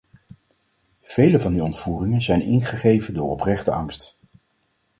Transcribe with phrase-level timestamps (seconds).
[1.01, 4.17] Vele van die ontvoeringen zijn ingegeven door oprechte angst.